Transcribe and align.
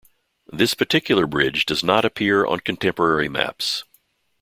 This 0.51 0.73
particular 0.73 1.27
bridge 1.27 1.67
does 1.67 1.83
not 1.83 2.05
appear 2.05 2.43
on 2.43 2.61
contemporary 2.61 3.29
maps. 3.29 3.83